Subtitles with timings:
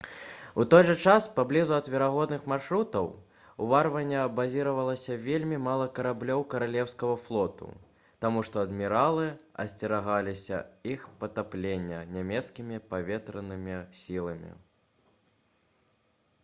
[0.61, 3.09] у той жа час паблізу ад верагодных маршрутаў
[3.65, 7.69] уварвання базіравалася вельмі мала караблёў каралеўскага флоту
[8.25, 9.27] таму што адміралы
[9.65, 10.63] асцерагаліся
[10.95, 14.51] іх патаплення нямецкімі паветранымі сіламі